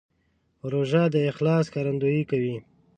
روژه 0.71 1.03
د 1.13 1.15
اخلاص 1.31 1.65
ښکارندویي 1.69 2.23
کوي. 2.31 2.55